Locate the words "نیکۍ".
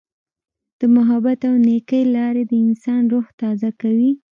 1.67-2.03